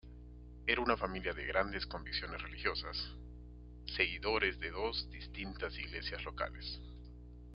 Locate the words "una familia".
0.81-1.31